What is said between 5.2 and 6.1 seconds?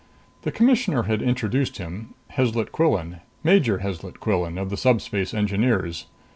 Engineers.